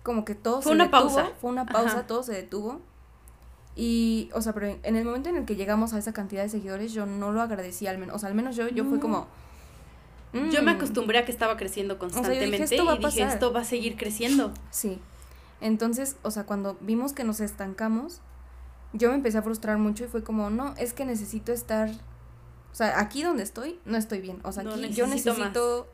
como 0.03 0.25
que 0.25 0.35
todo 0.35 0.61
fue 0.61 0.71
se 0.71 0.75
una 0.75 0.91
pausa. 0.91 1.31
Fue 1.39 1.49
una 1.49 1.65
pausa, 1.65 2.05
todo 2.05 2.23
se 2.23 2.33
detuvo. 2.33 2.81
Y, 3.75 4.29
o 4.33 4.41
sea, 4.41 4.53
pero 4.53 4.77
en 4.83 4.95
el 4.95 5.05
momento 5.05 5.29
en 5.29 5.37
el 5.37 5.45
que 5.45 5.55
llegamos 5.55 5.93
a 5.93 5.97
esa 5.97 6.13
cantidad 6.13 6.43
de 6.43 6.49
seguidores, 6.49 6.93
yo 6.93 7.05
no 7.07 7.31
lo 7.31 7.41
agradecí, 7.41 7.87
al 7.87 7.97
menos, 7.97 8.17
o 8.17 8.19
sea, 8.19 8.29
al 8.29 8.35
menos 8.35 8.55
yo, 8.55 8.67
yo 8.67 8.85
fue 8.85 8.99
como... 8.99 9.27
Yo 10.33 10.63
me 10.63 10.73
mm". 10.73 10.77
acostumbré 10.77 11.19
a 11.19 11.25
que 11.25 11.31
estaba 11.31 11.57
creciendo 11.57 11.99
constantemente 11.99 12.57
y 12.57 12.77
dije, 13.07 13.23
esto 13.23 13.53
va 13.53 13.61
a 13.61 13.63
seguir 13.63 13.97
creciendo. 13.97 14.51
Sí. 14.71 14.99
Entonces, 15.61 16.17
o 16.23 16.31
sea, 16.31 16.45
cuando 16.45 16.75
vimos 16.81 17.13
que 17.13 17.23
nos 17.23 17.39
estancamos, 17.39 18.19
yo 18.93 19.09
me 19.09 19.15
empecé 19.15 19.37
a 19.37 19.41
frustrar 19.43 19.77
mucho 19.77 20.05
y 20.05 20.07
fue 20.07 20.23
como, 20.23 20.49
no, 20.49 20.73
es 20.77 20.93
que 20.93 21.05
necesito 21.05 21.53
estar, 21.53 21.89
o 21.89 22.75
sea, 22.75 22.99
aquí 22.99 23.21
donde 23.21 23.43
estoy, 23.43 23.79
no 23.85 23.95
estoy 23.95 24.21
bien. 24.21 24.39
O 24.43 24.51
sea, 24.51 24.63
aquí 24.63 24.89
yo 24.89 25.05
necesito, 25.05 25.87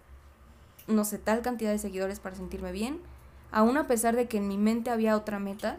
no 0.88 1.04
sé, 1.04 1.18
tal 1.18 1.42
cantidad 1.42 1.72
de 1.72 1.78
seguidores 1.78 2.20
para 2.22 2.36
sentirme 2.36 2.72
bien 2.72 3.00
aún 3.52 3.78
a 3.78 3.88
pesar 3.88 4.16
de 4.16 4.28
que 4.28 4.38
en 4.38 4.48
mi 4.48 4.58
mente 4.58 4.90
había 4.90 5.16
otra 5.16 5.40
meta. 5.40 5.78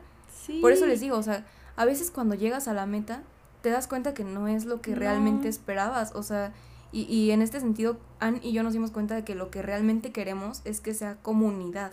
Por 0.61 0.73
eso 0.73 0.87
les 0.87 1.01
digo, 1.01 1.17
o 1.17 1.23
sea, 1.23 1.47
a 1.77 1.85
veces 1.85 2.11
cuando 2.11 2.35
llegas 2.35 2.67
a 2.67 2.75
la 2.75 2.87
meta, 2.87 3.23
te 3.63 3.71
das 3.71 3.87
cuenta 3.87 4.15
que 4.15 4.25
no 4.25 4.49
es 4.49 4.65
lo 4.65 4.81
que 4.81 4.95
realmente 4.95 5.49
esperabas, 5.49 6.13
o 6.15 6.23
sea, 6.23 6.53
y, 6.93 7.03
y, 7.03 7.31
en 7.31 7.41
este 7.41 7.61
sentido, 7.61 7.99
Ann 8.19 8.41
y 8.43 8.53
yo 8.53 8.65
nos 8.65 8.73
dimos 8.73 8.91
cuenta 8.91 9.15
de 9.15 9.23
que 9.23 9.37
lo 9.37 9.51
que 9.51 9.63
realmente 9.63 10.11
queremos 10.11 10.61
es 10.65 10.81
que 10.81 10.93
sea 10.93 11.17
comunidad, 11.23 11.93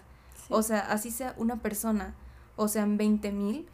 o 0.49 0.63
sea, 0.63 0.79
así 0.79 1.11
sea 1.11 1.35
una 1.37 1.57
persona, 1.57 2.15
o 2.55 2.67
sean 2.67 2.97
20 2.97 3.31
mil, 3.31 3.67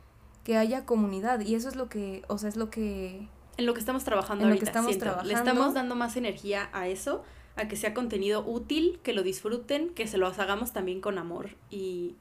que 0.43 0.57
haya 0.57 0.85
comunidad, 0.85 1.39
y 1.39 1.55
eso 1.55 1.69
es 1.69 1.75
lo 1.75 1.87
que, 1.87 2.23
o 2.27 2.37
sea, 2.37 2.49
es 2.49 2.57
lo 2.57 2.69
que... 2.69 3.29
En 3.55 3.65
lo 3.65 3.73
que 3.73 3.79
estamos 3.79 4.03
trabajando 4.03 4.45
ahorita, 4.45 4.65
estamos 4.65 4.97
trabajando. 4.97 5.31
Le 5.31 5.35
estamos 5.35 5.73
dando 5.73 5.95
más 5.95 6.17
energía 6.17 6.69
a 6.73 6.87
eso, 6.87 7.23
a 7.55 7.67
que 7.67 7.75
sea 7.75 7.93
contenido 7.93 8.43
útil, 8.45 8.99
que 9.03 9.13
lo 9.13 9.23
disfruten, 9.23 9.89
que 9.89 10.07
se 10.07 10.17
lo 10.17 10.27
hagamos 10.27 10.73
también 10.73 11.01
con 11.01 11.17
amor 11.17 11.49
y... 11.69 12.15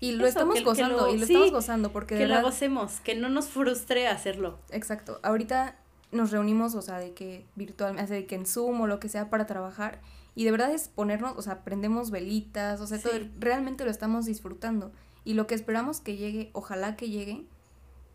Y 0.00 0.12
lo 0.12 0.26
estamos 0.26 0.60
gozando, 0.64 1.14
y 1.14 1.16
lo 1.16 1.24
estamos 1.24 1.52
gozando, 1.52 1.92
porque... 1.92 2.16
Que 2.16 2.26
lo 2.26 2.42
gocemos, 2.42 2.98
que 3.00 3.14
no 3.14 3.28
nos 3.28 3.46
frustre 3.46 4.08
hacerlo. 4.08 4.58
Exacto. 4.70 5.20
Ahorita 5.22 5.76
nos 6.10 6.32
reunimos, 6.32 6.74
o 6.74 6.82
sea, 6.82 6.98
de 6.98 7.12
que 7.12 7.46
virtualmente, 7.54 8.12
de 8.12 8.26
que 8.26 8.34
en 8.34 8.44
Zoom 8.44 8.80
o 8.80 8.86
lo 8.88 8.98
que 8.98 9.08
sea 9.08 9.30
para 9.30 9.46
trabajar, 9.46 10.00
y 10.34 10.44
de 10.44 10.50
verdad 10.50 10.72
es 10.72 10.88
ponernos, 10.88 11.34
o 11.36 11.42
sea, 11.42 11.62
prendemos 11.62 12.10
velitas, 12.10 12.80
o 12.80 12.86
sea, 12.88 13.00
todo, 13.00 13.12
realmente 13.38 13.84
lo 13.84 13.92
estamos 13.92 14.24
disfrutando. 14.24 14.90
Y 15.24 15.34
lo 15.34 15.46
que 15.46 15.54
esperamos 15.54 16.00
que 16.00 16.16
llegue, 16.16 16.50
ojalá 16.52 16.96
que 16.96 17.08
llegue, 17.08 17.44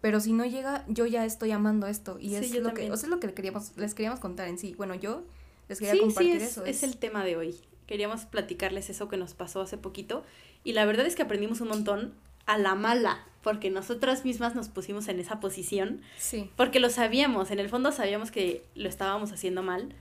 pero 0.01 0.19
si 0.19 0.33
no 0.33 0.45
llega, 0.45 0.83
yo 0.87 1.05
ya 1.05 1.23
estoy 1.25 1.51
amando 1.51 1.87
esto. 1.87 2.17
Y 2.19 2.35
es 2.35 2.53
lo 2.59 2.73
que, 2.73 2.91
o 2.91 2.97
sea, 2.97 3.07
es 3.07 3.09
lo 3.09 3.19
que 3.19 3.33
queríamos, 3.33 3.71
les 3.77 3.93
queríamos 3.93 4.19
contar 4.19 4.47
en 4.47 4.57
sí. 4.57 4.75
Bueno, 4.77 4.93
yo 4.93 5.23
les 5.67 5.79
quería 5.79 5.99
compartir 5.99 6.37
es, 6.37 6.43
eso. 6.43 6.65
Es, 6.65 6.83
el 6.83 6.97
tema 6.97 7.23
de 7.23 7.35
hoy. 7.35 7.55
Queríamos 7.85 8.25
platicarles 8.25 8.89
eso 8.89 9.07
que 9.07 9.17
nos 9.17 9.33
pasó 9.33 9.61
hace 9.61 9.77
poquito. 9.77 10.23
Y 10.63 10.73
la 10.73 10.85
verdad 10.85 11.05
es 11.05 11.15
que 11.15 11.21
aprendimos 11.21 11.61
un 11.61 11.69
montón 11.69 12.13
a 12.45 12.57
la 12.57 12.75
mala, 12.75 13.25
porque 13.43 13.69
nosotras 13.69 14.25
mismas 14.25 14.55
nos 14.55 14.69
pusimos 14.69 15.07
en 15.07 15.19
esa 15.19 15.39
posición. 15.39 16.01
Sí. 16.17 16.49
Porque 16.55 16.79
lo 16.79 16.89
sabíamos, 16.89 17.51
en 17.51 17.59
el 17.59 17.69
fondo 17.69 17.91
sabíamos 17.91 18.31
que 18.31 18.63
lo 18.75 18.89
estábamos 18.89 19.31
haciendo 19.31 19.63
mal, 19.63 19.93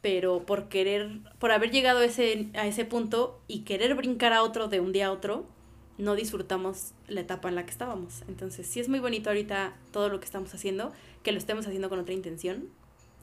pero 0.00 0.46
por 0.46 0.68
querer, 0.68 1.18
por 1.38 1.52
haber 1.52 1.70
llegado 1.70 2.00
a 2.00 2.04
ese, 2.04 2.48
a 2.54 2.66
ese 2.66 2.84
punto 2.84 3.40
y 3.48 3.60
querer 3.60 3.94
brincar 3.94 4.32
a 4.32 4.42
otro 4.42 4.68
de 4.68 4.80
un 4.80 4.92
día 4.92 5.08
a 5.08 5.12
otro, 5.12 5.46
no 5.98 6.14
disfrutamos 6.14 6.92
la 7.08 7.20
etapa 7.20 7.48
en 7.48 7.54
la 7.54 7.64
que 7.64 7.70
estábamos. 7.70 8.22
Entonces, 8.26 8.66
sí 8.66 8.80
es 8.80 8.88
muy 8.88 9.00
bonito 9.00 9.30
ahorita 9.30 9.76
todo 9.92 10.08
lo 10.08 10.18
que 10.18 10.24
estamos 10.24 10.54
haciendo, 10.54 10.92
que 11.22 11.32
lo 11.32 11.38
estemos 11.38 11.66
haciendo 11.66 11.88
con 11.88 11.98
otra 11.98 12.14
intención. 12.14 12.68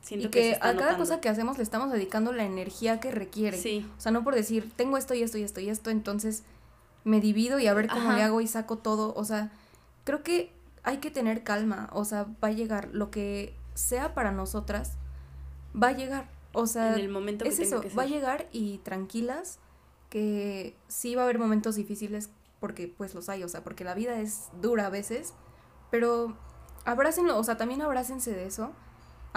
Siento 0.02 0.28
y 0.28 0.30
que, 0.32 0.58
a 0.62 0.76
cada 0.76 0.98
cosa 0.98 1.20
que 1.20 1.30
hacemos 1.30 1.58
le 1.58 1.64
estamos 1.64 1.92
dedicando 1.92 2.32
la 2.32 2.44
energía 2.44 3.00
que 3.00 3.12
requiere. 3.12 3.58
Sí. 3.58 3.90
O 3.98 4.02
sea, 4.02 4.12
no 4.12 4.24
por 4.24 4.36
decir, 4.36 4.72
tengo 4.76 4.98
esto 4.98 5.14
y 5.14 5.24
esto 5.24 5.38
y 5.38 5.44
esto 5.44 5.60
y 5.60 5.70
esto, 5.70 5.90
entonces 5.90 6.44
me 7.04 7.22
divido 7.22 7.60
y 7.60 7.68
a 7.68 7.74
ver 7.74 7.88
cómo 7.88 8.12
le 8.14 8.24
hago 8.24 8.42
y 8.42 8.48
saco 8.48 8.78
todo. 8.78 9.14
O 9.16 9.24
sea, 9.24 9.52
creo 10.04 10.24
que 10.24 10.54
hay 10.84 10.98
que 10.98 11.12
tener 11.12 11.44
calma. 11.44 11.90
O 11.94 12.06
sea, 12.06 12.28
va 12.44 12.50
a 12.50 12.52
llegar 12.52 12.90
lo 12.94 13.12
que 13.12 13.56
sea 13.74 14.14
para 14.14 14.32
nosotras, 14.32 14.94
va 15.76 15.90
a 15.90 15.92
llegar. 15.92 16.30
O 16.54 16.66
sea, 16.66 16.94
en 16.94 17.00
el 17.00 17.10
momento 17.10 17.44
que 17.44 17.50
es 17.50 17.60
eso, 17.60 17.84
va 17.98 18.04
a 18.04 18.08
llegar 18.08 18.48
y 18.52 18.80
tranquilas, 18.80 19.60
que 20.10 20.76
sí 20.88 21.16
va 21.16 21.22
a 21.22 21.26
haber 21.26 21.40
momentos 21.40 21.76
difíciles 21.76 22.30
porque 22.60 22.88
pues 22.88 23.14
los 23.14 23.30
hay, 23.30 23.44
o 23.44 23.50
sea, 23.50 23.64
porque 23.64 23.84
la 23.84 23.94
vida 23.94 24.20
es 24.20 24.50
dura 24.62 24.88
a 24.88 24.90
veces, 24.90 25.34
pero 25.92 26.36
abrácenlo, 26.86 27.38
o 27.38 27.44
sea, 27.44 27.58
también 27.58 27.82
abrácense 27.82 28.32
de 28.32 28.46
eso. 28.46 28.72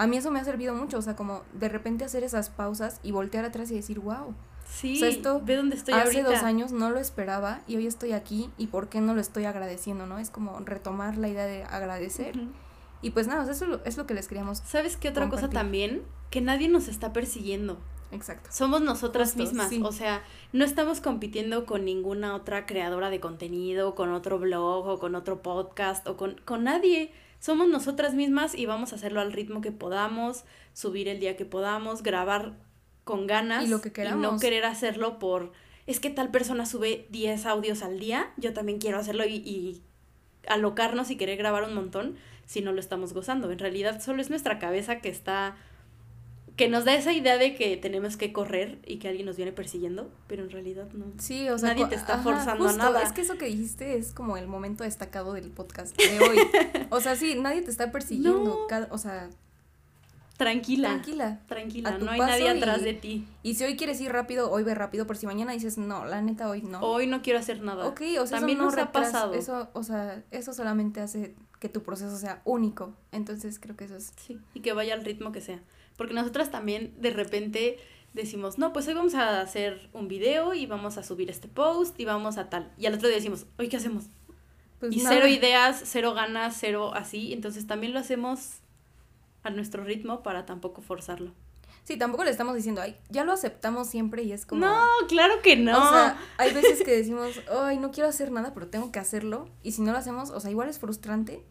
A 0.01 0.07
mí 0.07 0.17
eso 0.17 0.31
me 0.31 0.39
ha 0.39 0.43
servido 0.43 0.73
mucho, 0.73 0.97
o 0.97 1.01
sea, 1.03 1.15
como 1.15 1.43
de 1.53 1.69
repente 1.69 2.03
hacer 2.03 2.23
esas 2.23 2.49
pausas 2.49 2.99
y 3.03 3.11
voltear 3.11 3.45
atrás 3.45 3.69
y 3.69 3.75
decir, 3.75 3.99
wow, 3.99 4.33
Sí, 4.65 5.03
esto 5.03 5.41
ve 5.43 5.57
dónde 5.57 5.75
estoy 5.75 5.93
hace 5.93 6.23
dos 6.23 6.41
años 6.43 6.71
no 6.71 6.89
lo 6.89 6.99
esperaba 6.99 7.61
y 7.67 7.75
hoy 7.75 7.85
estoy 7.85 8.13
aquí 8.13 8.49
y 8.57 8.67
por 8.67 8.89
qué 8.89 8.99
no 8.99 9.13
lo 9.13 9.21
estoy 9.21 9.45
agradeciendo, 9.45 10.07
¿no? 10.07 10.17
Es 10.17 10.31
como 10.31 10.57
retomar 10.59 11.17
la 11.17 11.27
idea 11.27 11.45
de 11.45 11.65
agradecer. 11.65 12.39
Y 13.03 13.11
pues 13.11 13.27
nada, 13.27 13.51
eso 13.51 13.79
es 13.85 13.97
lo 13.97 14.07
que 14.07 14.15
les 14.15 14.27
queríamos. 14.27 14.59
¿Sabes 14.59 14.97
qué 14.97 15.09
otra 15.09 15.29
cosa 15.29 15.51
también? 15.51 16.01
Que 16.31 16.41
nadie 16.41 16.67
nos 16.67 16.87
está 16.87 17.13
persiguiendo. 17.13 17.77
Exacto. 18.11 18.49
Somos 18.51 18.81
nosotras 18.81 19.35
mismas, 19.35 19.71
o 19.83 19.91
sea, 19.91 20.23
no 20.51 20.65
estamos 20.65 20.99
compitiendo 20.99 21.65
con 21.65 21.85
ninguna 21.85 22.33
otra 22.33 22.65
creadora 22.65 23.11
de 23.11 23.19
contenido, 23.19 23.93
con 23.93 24.11
otro 24.11 24.39
blog 24.39 24.87
o 24.87 24.99
con 24.99 25.13
otro 25.13 25.43
podcast 25.43 26.07
o 26.07 26.17
con, 26.17 26.41
con 26.43 26.63
nadie. 26.63 27.11
Somos 27.41 27.67
nosotras 27.67 28.13
mismas 28.13 28.53
y 28.53 28.67
vamos 28.67 28.93
a 28.93 28.97
hacerlo 28.97 29.19
al 29.19 29.33
ritmo 29.33 29.61
que 29.61 29.71
podamos, 29.71 30.43
subir 30.73 31.07
el 31.07 31.19
día 31.19 31.35
que 31.35 31.43
podamos, 31.43 32.03
grabar 32.03 32.53
con 33.03 33.25
ganas 33.25 33.65
y, 33.65 33.67
lo 33.67 33.81
que 33.81 33.89
y 33.89 34.15
no 34.15 34.37
querer 34.37 34.63
hacerlo 34.63 35.17
por, 35.17 35.51
es 35.87 35.99
que 35.99 36.11
tal 36.11 36.29
persona 36.29 36.67
sube 36.67 37.07
10 37.09 37.47
audios 37.47 37.81
al 37.81 37.99
día, 37.99 38.31
yo 38.37 38.53
también 38.53 38.77
quiero 38.77 38.99
hacerlo 38.99 39.25
y, 39.25 39.37
y 39.37 39.81
alocarnos 40.47 41.09
y 41.09 41.17
querer 41.17 41.35
grabar 41.35 41.63
un 41.63 41.73
montón 41.73 42.15
si 42.45 42.61
no 42.61 42.73
lo 42.73 42.79
estamos 42.79 43.11
gozando. 43.11 43.51
En 43.51 43.57
realidad 43.57 44.03
solo 44.03 44.21
es 44.21 44.29
nuestra 44.29 44.59
cabeza 44.59 44.99
que 44.99 45.09
está 45.09 45.55
que 46.61 46.69
nos 46.69 46.85
da 46.85 46.93
esa 46.93 47.11
idea 47.11 47.39
de 47.39 47.55
que 47.55 47.75
tenemos 47.75 48.17
que 48.17 48.31
correr 48.31 48.77
y 48.85 48.99
que 48.99 49.07
alguien 49.07 49.25
nos 49.25 49.35
viene 49.35 49.51
persiguiendo, 49.51 50.11
pero 50.27 50.43
en 50.43 50.51
realidad 50.51 50.87
no. 50.93 51.07
Sí, 51.17 51.49
o 51.49 51.57
sea, 51.57 51.69
nadie 51.69 51.87
te 51.87 51.95
está 51.95 52.19
forzando 52.19 52.69
a 52.69 52.73
nada. 52.73 53.01
Es 53.01 53.13
que 53.13 53.21
eso 53.21 53.35
que 53.39 53.45
dijiste 53.45 53.97
es 53.97 54.11
como 54.11 54.37
el 54.37 54.47
momento 54.47 54.83
destacado 54.83 55.33
del 55.33 55.49
podcast 55.49 55.97
de 55.97 56.19
hoy. 56.19 56.37
o 56.91 57.01
sea, 57.01 57.15
sí, 57.15 57.33
nadie 57.33 57.63
te 57.63 57.71
está 57.71 57.91
persiguiendo, 57.91 58.67
o 58.91 58.97
sea, 58.99 59.31
Tranquila. 60.37 60.89
Tranquila. 60.89 61.39
Tranquila, 61.47 61.97
no 61.97 62.11
hay 62.11 62.19
nadie 62.19 62.49
atrás 62.49 62.83
de 62.83 62.93
ti. 62.93 63.27
Y 63.41 63.55
si 63.55 63.63
hoy 63.63 63.75
quieres 63.75 63.99
ir 63.99 64.11
rápido, 64.11 64.51
hoy 64.51 64.61
ve 64.61 64.75
rápido, 64.75 65.07
por 65.07 65.17
si 65.17 65.25
mañana 65.25 65.53
dices, 65.53 65.79
no, 65.79 66.05
la 66.05 66.21
neta, 66.21 66.47
hoy 66.47 66.61
no. 66.61 66.79
Hoy 66.81 67.07
no 67.07 67.23
quiero 67.23 67.39
hacer 67.39 67.63
nada. 67.63 67.87
Ok, 67.87 68.01
o 68.19 68.27
sea, 68.27 68.37
También 68.37 68.59
nos 68.59 68.77
ha 68.77 68.91
pasado. 68.91 69.33
Eso, 69.33 69.69
o 69.73 69.81
sea, 69.81 70.23
eso 70.29 70.53
solamente 70.53 71.01
hace 71.01 71.33
que 71.61 71.69
tu 71.69 71.83
proceso 71.83 72.17
sea 72.17 72.41
único. 72.43 72.93
Entonces 73.11 73.59
creo 73.59 73.77
que 73.77 73.85
eso 73.85 73.95
es... 73.95 74.11
Sí, 74.17 74.39
y 74.55 74.61
que 74.61 74.73
vaya 74.73 74.95
al 74.95 75.05
ritmo 75.05 75.31
que 75.31 75.41
sea. 75.41 75.61
Porque 75.95 76.15
nosotras 76.15 76.49
también 76.49 76.93
de 76.99 77.11
repente 77.11 77.77
decimos, 78.13 78.57
no, 78.57 78.73
pues 78.73 78.87
hoy 78.87 78.95
vamos 78.95 79.13
a 79.13 79.41
hacer 79.41 79.89
un 79.93 80.07
video 80.07 80.55
y 80.55 80.65
vamos 80.65 80.97
a 80.97 81.03
subir 81.03 81.29
este 81.29 81.47
post 81.47 81.97
y 81.99 82.05
vamos 82.05 82.39
a 82.39 82.49
tal. 82.49 82.73
Y 82.79 82.87
al 82.87 82.95
otro 82.95 83.07
día 83.07 83.17
decimos, 83.17 83.45
hoy 83.59 83.69
qué 83.69 83.77
hacemos. 83.77 84.05
Pues 84.79 84.95
y 84.95 85.01
cero 85.01 85.27
ideas, 85.27 85.83
cero 85.85 86.15
ganas, 86.15 86.57
cero 86.59 86.95
así. 86.95 87.31
Entonces 87.31 87.67
también 87.67 87.93
lo 87.93 87.99
hacemos 87.99 88.57
a 89.43 89.51
nuestro 89.51 89.83
ritmo 89.83 90.23
para 90.23 90.47
tampoco 90.47 90.81
forzarlo. 90.81 91.31
Sí, 91.83 91.97
tampoco 91.97 92.23
le 92.23 92.31
estamos 92.31 92.55
diciendo, 92.55 92.81
ay, 92.81 92.95
ya 93.09 93.23
lo 93.23 93.33
aceptamos 93.33 93.87
siempre 93.87 94.23
y 94.23 94.31
es 94.31 94.45
como... 94.45 94.65
No, 94.65 94.85
claro 95.07 95.41
que 95.41 95.55
no. 95.55 95.77
O 95.77 95.91
sea, 95.91 96.17
hay 96.37 96.53
veces 96.53 96.83
que 96.83 96.95
decimos, 96.95 97.41
ay, 97.51 97.79
no 97.79 97.91
quiero 97.91 98.07
hacer 98.07 98.31
nada, 98.31 98.53
pero 98.53 98.67
tengo 98.67 98.91
que 98.91 98.99
hacerlo. 98.99 99.49
Y 99.63 99.71
si 99.71 99.81
no 99.81 99.91
lo 99.91 99.97
hacemos, 99.97 100.29
o 100.29 100.39
sea, 100.39 100.51
igual 100.51 100.69
es 100.69 100.79
frustrante, 100.79 101.43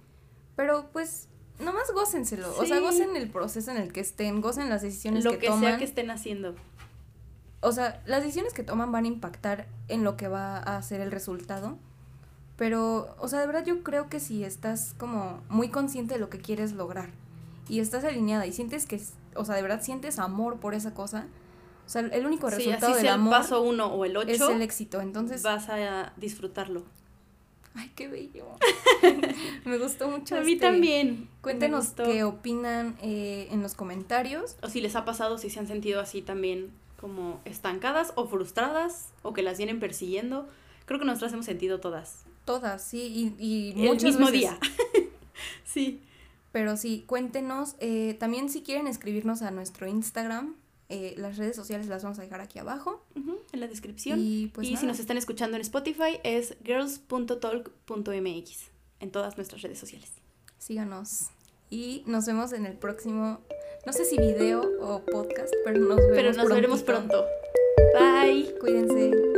pero 0.54 0.88
pues 0.92 1.28
nomás 1.58 1.90
gócenselo. 1.92 2.54
O 2.58 2.64
sea, 2.64 2.80
gocen 2.80 3.16
el 3.16 3.28
proceso 3.28 3.70
en 3.70 3.76
el 3.76 3.92
que 3.92 4.00
estén, 4.00 4.40
gocen 4.40 4.68
las 4.68 4.82
decisiones 4.82 5.24
que, 5.24 5.36
toman. 5.36 5.60
Lo 5.60 5.60
que 5.60 5.66
sea 5.66 5.78
que 5.78 5.84
estén 5.84 6.10
haciendo. 6.10 6.54
O 7.60 7.72
sea, 7.72 8.02
las 8.06 8.22
decisiones 8.22 8.54
que 8.54 8.62
toman 8.62 8.92
van 8.92 9.04
a 9.04 9.08
impactar 9.08 9.66
en 9.88 10.04
lo 10.04 10.16
que 10.16 10.28
va 10.28 10.58
a 10.58 10.80
ser 10.82 11.00
el 11.00 11.10
resultado. 11.10 11.76
Pero, 12.56 13.14
o 13.18 13.28
sea, 13.28 13.40
de 13.40 13.46
verdad 13.46 13.64
yo 13.64 13.82
creo 13.82 14.08
que 14.08 14.20
si 14.20 14.44
estás 14.44 14.94
como 14.98 15.40
muy 15.48 15.70
consciente 15.70 16.14
de 16.14 16.20
lo 16.20 16.28
que 16.28 16.38
quieres 16.38 16.72
lograr 16.72 17.10
y 17.68 17.80
estás 17.80 18.04
alineada 18.04 18.46
y 18.46 18.52
sientes 18.52 18.84
que, 18.86 19.00
o 19.34 19.44
sea, 19.44 19.54
de 19.54 19.62
verdad 19.62 19.82
sientes 19.82 20.18
amor 20.18 20.60
por 20.60 20.74
esa 20.74 20.94
cosa, 20.94 21.26
o 21.86 21.88
sea, 21.88 22.02
el 22.02 22.24
único 22.24 22.48
resultado 22.48 22.94
del 22.94 23.08
amor 23.08 23.34
el 23.34 23.40
paso 23.40 23.62
uno 23.62 23.86
o 23.86 24.04
el 24.04 24.16
ocho 24.16 24.30
es 24.30 24.40
el 24.40 24.62
éxito, 24.62 25.00
entonces 25.00 25.42
vas 25.42 25.68
a 25.68 26.12
disfrutarlo. 26.16 26.84
Ay, 27.74 27.90
qué 27.94 28.08
bello. 28.08 28.46
me 29.64 29.78
gustó 29.78 30.08
mucho. 30.08 30.36
A 30.36 30.40
mí 30.40 30.52
este 30.52 30.66
también. 30.66 31.28
Cuéntenos 31.40 31.88
qué 31.90 32.24
opinan 32.24 32.96
eh, 33.02 33.48
en 33.50 33.62
los 33.62 33.74
comentarios. 33.74 34.56
O 34.62 34.68
si 34.68 34.80
les 34.80 34.96
ha 34.96 35.04
pasado, 35.04 35.38
si 35.38 35.50
se 35.50 35.60
han 35.60 35.68
sentido 35.68 36.00
así 36.00 36.20
también 36.22 36.70
como 37.00 37.40
estancadas 37.44 38.12
o 38.16 38.26
frustradas 38.26 39.08
o 39.22 39.32
que 39.32 39.42
las 39.42 39.58
vienen 39.58 39.80
persiguiendo. 39.80 40.48
Creo 40.84 40.98
que 40.98 41.06
nosotras 41.06 41.32
hemos 41.32 41.46
sentido 41.46 41.80
todas. 41.80 42.24
Todas, 42.44 42.82
sí, 42.82 43.34
y, 43.38 43.44
y 43.44 43.86
el 43.86 44.02
mismo 44.02 44.30
día. 44.30 44.58
sí. 45.64 46.02
Pero 46.52 46.76
sí, 46.76 47.04
cuéntenos. 47.06 47.76
Eh, 47.78 48.16
también 48.18 48.48
si 48.48 48.62
quieren 48.62 48.86
escribirnos 48.86 49.42
a 49.42 49.50
nuestro 49.50 49.86
Instagram, 49.86 50.56
eh, 50.88 51.14
las 51.16 51.36
redes 51.36 51.54
sociales 51.54 51.86
las 51.86 52.02
vamos 52.02 52.18
a 52.18 52.22
dejar 52.22 52.40
aquí 52.40 52.58
abajo. 52.58 53.04
en 53.52 53.60
la 53.60 53.66
descripción. 53.66 54.18
Y, 54.20 54.46
pues 54.48 54.68
si 54.68 54.86
nos 54.86 55.00
están 55.00 55.16
escuchando 55.16 55.56
en 55.56 55.62
Spotify 55.62 56.20
es 56.22 56.56
girls.talk.mx 56.64 58.70
en 59.00 59.10
todas 59.10 59.36
nuestras 59.36 59.62
redes 59.62 59.78
sociales. 59.78 60.12
Síganos. 60.58 61.30
Y 61.68 62.04
nos 62.06 62.26
vemos 62.26 62.52
en 62.52 62.66
el 62.66 62.76
próximo, 62.76 63.40
no 63.86 63.92
sé 63.92 64.04
si 64.04 64.18
video 64.18 64.62
o 64.80 65.04
podcast, 65.04 65.52
pero 65.64 65.80
nos 65.80 65.96
vemos 65.96 66.12
Pero 66.14 66.32
nos 66.32 66.48
veremos 66.48 66.82
pronto. 66.82 67.24
Bye. 67.94 68.54
Cuídense. 68.60 69.29